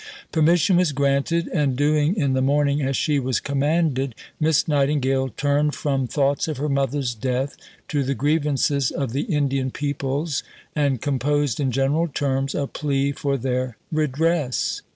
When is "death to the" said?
7.13-8.15